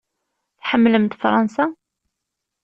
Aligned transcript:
Tḥemmlemt 0.59 1.17
Fṛansa? 1.21 1.65